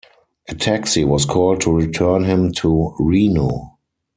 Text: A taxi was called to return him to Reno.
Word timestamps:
A 0.49 0.55
taxi 0.55 1.05
was 1.05 1.25
called 1.27 1.61
to 1.61 1.71
return 1.71 2.23
him 2.23 2.51
to 2.53 2.95
Reno. 2.99 3.77